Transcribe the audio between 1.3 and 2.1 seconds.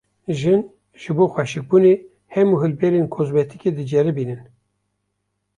xweşikbûnê